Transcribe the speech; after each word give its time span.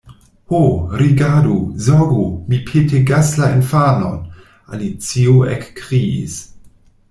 "Ho, 0.51 0.61
rigardu, 1.01 1.57
zorgu, 1.87 2.23
mi 2.47 2.61
petegasla 2.71 3.51
infanon!" 3.59 4.17
Alicio 4.77 5.39
ekkriis. 5.57 6.43